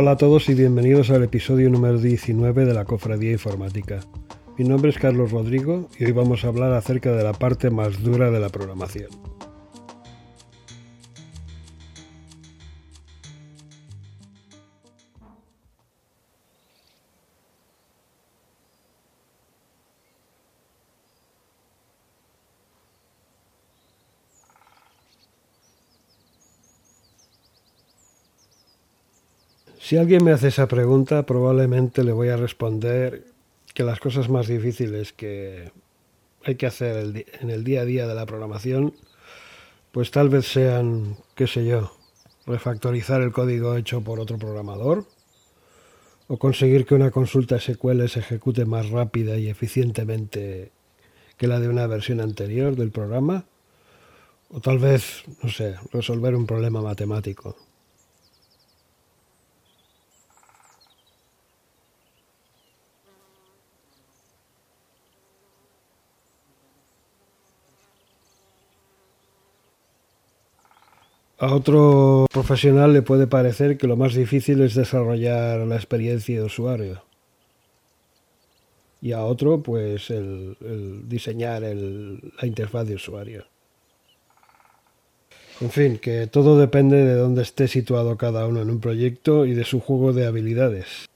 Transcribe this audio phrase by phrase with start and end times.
[0.00, 3.98] Hola a todos y bienvenidos al episodio número 19 de la Cofradía Informática.
[4.56, 8.00] Mi nombre es Carlos Rodrigo y hoy vamos a hablar acerca de la parte más
[8.00, 9.08] dura de la programación.
[29.80, 33.24] Si alguien me hace esa pregunta, probablemente le voy a responder
[33.74, 35.70] que las cosas más difíciles que
[36.44, 38.92] hay que hacer en el día a día de la programación,
[39.92, 41.92] pues tal vez sean, qué sé yo,
[42.44, 45.06] refactorizar el código hecho por otro programador,
[46.26, 50.72] o conseguir que una consulta SQL se ejecute más rápida y eficientemente
[51.36, 53.44] que la de una versión anterior del programa,
[54.50, 57.67] o tal vez, no sé, resolver un problema matemático.
[71.38, 76.44] A otro profesional le puede parecer que lo más difícil es desarrollar la experiencia de
[76.44, 77.02] usuario.
[79.00, 80.56] Y a otro, pues, el,
[81.08, 83.44] diseñar la interfaz de usuario.
[85.60, 89.54] En fin, que todo depende de dónde esté situado cada uno en un proyecto y
[89.54, 91.07] de su juego de habilidades.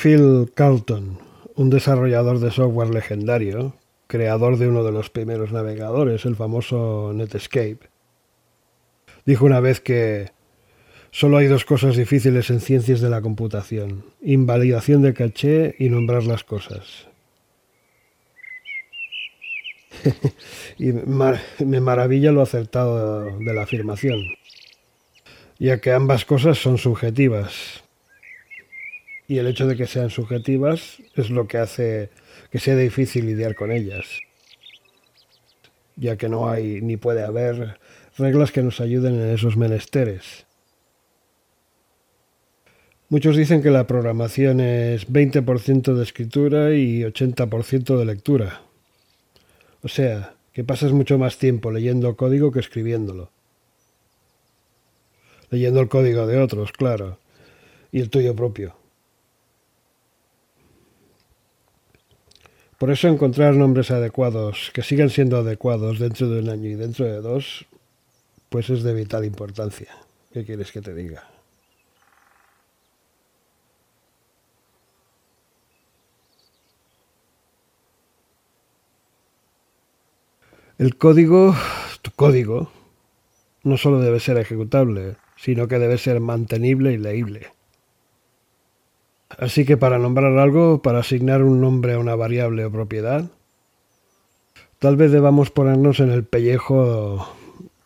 [0.00, 1.18] Phil Carlton,
[1.56, 3.74] un desarrollador de software legendario,
[4.06, 7.80] creador de uno de los primeros navegadores, el famoso Netscape,
[9.26, 10.30] dijo una vez que
[11.10, 16.24] solo hay dos cosas difíciles en ciencias de la computación, invalidación de caché y nombrar
[16.24, 17.06] las cosas.
[20.78, 24.18] y me maravilla lo acertado de la afirmación,
[25.58, 27.79] ya que ambas cosas son subjetivas
[29.30, 32.10] y el hecho de que sean subjetivas es lo que hace
[32.50, 34.04] que sea difícil lidiar con ellas,
[35.94, 37.78] ya que no hay ni puede haber
[38.18, 40.46] reglas que nos ayuden en esos menesteres.
[43.08, 48.62] Muchos dicen que la programación es 20% de escritura y 80% de lectura.
[49.82, 53.30] O sea, que pasas mucho más tiempo leyendo código que escribiéndolo.
[55.50, 57.20] Leyendo el código de otros, claro,
[57.92, 58.79] y el tuyo propio.
[62.80, 67.04] Por eso encontrar nombres adecuados, que sigan siendo adecuados dentro de un año y dentro
[67.04, 67.66] de dos,
[68.48, 69.94] pues es de vital importancia.
[70.32, 71.28] ¿Qué quieres que te diga?
[80.78, 81.54] El código,
[82.00, 82.72] tu código,
[83.62, 87.59] no solo debe ser ejecutable, sino que debe ser mantenible y leíble.
[89.38, 93.30] Así que para nombrar algo, para asignar un nombre a una variable o propiedad,
[94.78, 97.36] tal vez debamos ponernos en el pellejo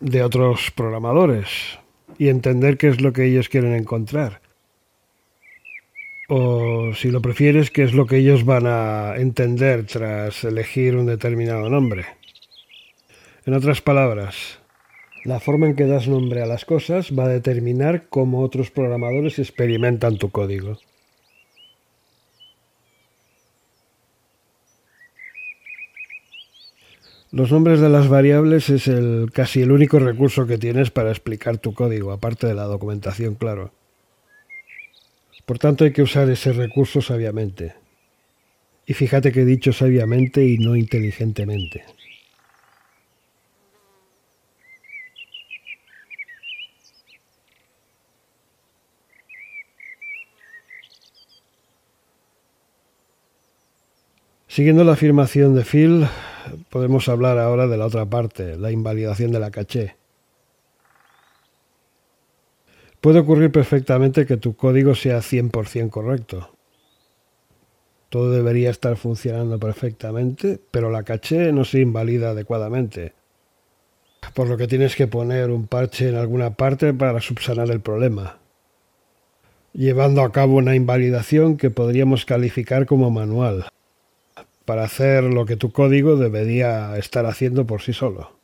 [0.00, 1.78] de otros programadores
[2.18, 4.40] y entender qué es lo que ellos quieren encontrar.
[6.28, 11.06] O si lo prefieres, qué es lo que ellos van a entender tras elegir un
[11.06, 12.06] determinado nombre.
[13.44, 14.58] En otras palabras,
[15.24, 19.38] la forma en que das nombre a las cosas va a determinar cómo otros programadores
[19.38, 20.78] experimentan tu código.
[27.32, 31.58] Los nombres de las variables es el casi el único recurso que tienes para explicar
[31.58, 33.72] tu código, aparte de la documentación, claro.
[35.44, 37.74] Por tanto, hay que usar ese recurso sabiamente.
[38.86, 41.84] Y fíjate que he dicho sabiamente y no inteligentemente.
[54.46, 56.06] Siguiendo la afirmación de Phil,
[56.70, 59.96] podemos hablar ahora de la otra parte, la invalidación de la caché.
[63.00, 66.50] Puede ocurrir perfectamente que tu código sea 100% correcto.
[68.08, 73.12] Todo debería estar funcionando perfectamente, pero la caché no se invalida adecuadamente.
[74.34, 78.38] Por lo que tienes que poner un parche en alguna parte para subsanar el problema,
[79.72, 83.66] llevando a cabo una invalidación que podríamos calificar como manual
[84.66, 88.36] para hacer lo que tu código debería estar haciendo por sí solo.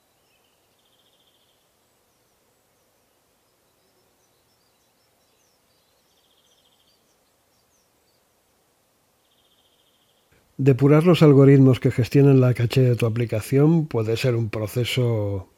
[10.57, 15.49] Depurar los algoritmos que gestionan la caché de tu aplicación puede ser un proceso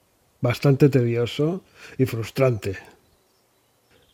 [0.41, 1.63] bastante tedioso
[1.99, 2.79] y frustrante,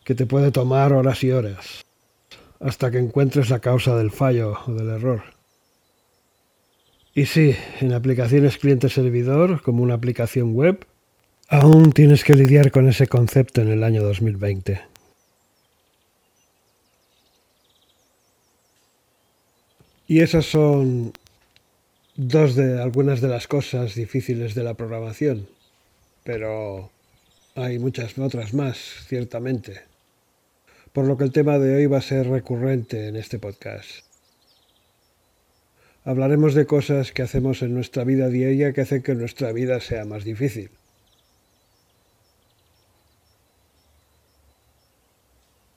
[0.02, 1.84] que te puede tomar horas y horas,
[2.58, 5.39] hasta que encuentres la causa del fallo o del error.
[7.14, 10.86] Y sí, en aplicaciones cliente-servidor, como una aplicación web,
[11.48, 14.80] aún tienes que lidiar con ese concepto en el año 2020.
[20.06, 21.12] Y esas son
[22.16, 25.48] dos de algunas de las cosas difíciles de la programación,
[26.22, 26.90] pero
[27.54, 28.76] hay muchas otras más,
[29.08, 29.82] ciertamente.
[30.92, 34.09] Por lo que el tema de hoy va a ser recurrente en este podcast.
[36.04, 40.04] Hablaremos de cosas que hacemos en nuestra vida diaria que hacen que nuestra vida sea
[40.04, 40.70] más difícil.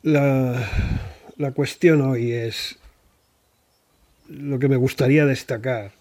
[0.01, 0.69] La,
[1.37, 2.77] la cuestión hoy es
[4.27, 5.91] lo que me gustaría destacar,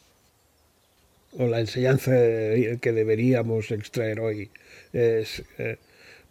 [1.38, 4.50] o la enseñanza que deberíamos extraer hoy,
[4.92, 5.78] es eh,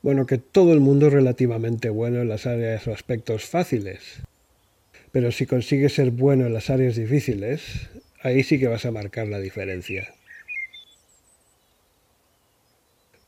[0.01, 4.21] bueno que todo el mundo es relativamente bueno en las áreas o aspectos fáciles.
[5.11, 7.89] Pero si consigues ser bueno en las áreas difíciles,
[8.21, 10.13] ahí sí que vas a marcar la diferencia.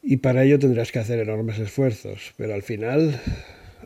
[0.02, 3.20] Y para ello tendrás que hacer enormes esfuerzos, pero al final,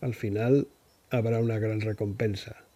[0.02, 0.68] al final
[1.10, 2.67] habrá una gran recompensa.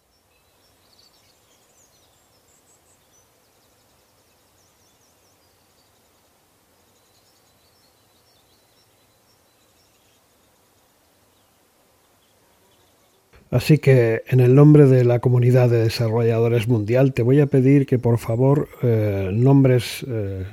[13.52, 17.86] Así que en el nombre de la comunidad de desarrolladores mundial te voy a pedir
[17.86, 20.46] que por favor eh, nombres eh,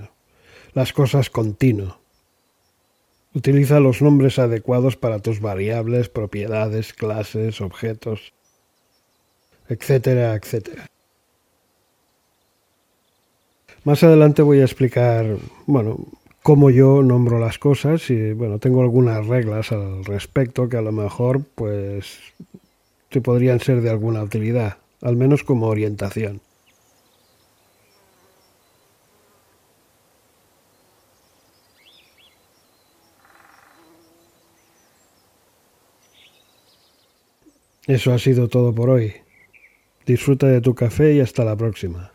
[0.74, 2.00] las cosas continuo.
[3.34, 8.32] Utiliza los nombres adecuados para tus variables, propiedades, clases, objetos,
[9.68, 10.86] etcétera, etcétera.
[13.84, 15.36] Más adelante voy a explicar,
[15.66, 15.98] bueno,
[16.42, 20.92] cómo yo nombro las cosas y bueno, tengo algunas reglas al respecto que a lo
[20.92, 22.18] mejor pues
[23.08, 26.40] que podrían ser de alguna utilidad, al menos como orientación.
[37.86, 39.14] Eso ha sido todo por hoy.
[40.04, 42.12] Disfruta de tu café y hasta la próxima.